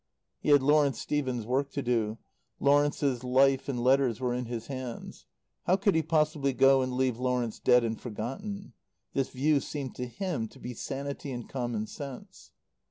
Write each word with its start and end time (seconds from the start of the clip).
He 0.39 0.49
had 0.49 0.63
Lawrence 0.63 0.99
Stephen's 0.99 1.45
work 1.45 1.71
to 1.73 1.83
do; 1.83 2.17
Lawrence's 2.59 3.23
Life 3.23 3.69
and 3.69 3.83
Letters 3.83 4.19
were 4.19 4.33
in 4.33 4.45
his 4.45 4.65
hands. 4.65 5.27
How 5.67 5.75
could 5.75 5.93
he 5.93 6.01
possibly 6.01 6.53
go 6.53 6.81
and 6.81 6.91
leave 6.93 7.19
Lawrence 7.19 7.59
dead 7.59 7.83
and 7.83 8.01
forgotten? 8.01 8.73
This 9.13 9.29
view 9.29 9.59
seemed 9.59 9.93
to 9.97 10.07
him 10.07 10.47
to 10.47 10.59
be 10.59 10.73
sanity 10.73 11.31
and 11.31 11.47
common 11.47 11.85
sense. 11.85 12.49